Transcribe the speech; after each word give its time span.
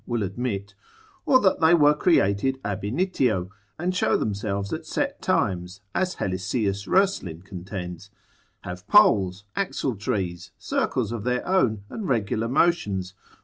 will 0.07 0.23
admit: 0.23 0.73
or 1.27 1.39
that 1.39 1.59
they 1.59 1.75
were 1.75 1.93
created 1.93 2.59
ab 2.65 2.83
initio, 2.83 3.51
and 3.77 3.93
show 3.95 4.17
themselves 4.17 4.73
at 4.73 4.83
set 4.83 5.21
times. 5.21 5.81
and 5.93 6.01
as 6.01 6.15
Helisaeus 6.15 6.87
Roeslin 6.87 7.43
contends, 7.43 8.09
have 8.61 8.87
poles, 8.87 9.43
axle 9.55 9.95
trees, 9.95 10.49
circles 10.57 11.11
of 11.11 11.23
their 11.23 11.47
own, 11.47 11.83
and 11.87 12.07
regular 12.09 12.47
motions. 12.47 13.13